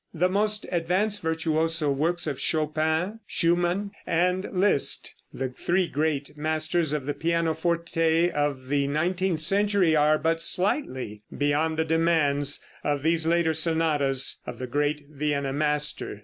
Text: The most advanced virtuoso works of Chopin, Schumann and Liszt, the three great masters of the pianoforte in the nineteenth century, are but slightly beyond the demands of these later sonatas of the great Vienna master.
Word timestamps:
The 0.15 0.29
most 0.29 0.65
advanced 0.71 1.21
virtuoso 1.21 1.91
works 1.91 2.25
of 2.25 2.39
Chopin, 2.39 3.19
Schumann 3.27 3.91
and 4.07 4.45
Liszt, 4.51 5.13
the 5.31 5.49
three 5.49 5.87
great 5.87 6.35
masters 6.35 6.91
of 6.91 7.05
the 7.05 7.13
pianoforte 7.13 8.31
in 8.33 8.67
the 8.67 8.87
nineteenth 8.87 9.41
century, 9.41 9.95
are 9.95 10.17
but 10.17 10.41
slightly 10.41 11.21
beyond 11.37 11.77
the 11.77 11.85
demands 11.85 12.65
of 12.83 13.03
these 13.03 13.27
later 13.27 13.53
sonatas 13.53 14.39
of 14.47 14.57
the 14.57 14.65
great 14.65 15.03
Vienna 15.07 15.53
master. 15.53 16.19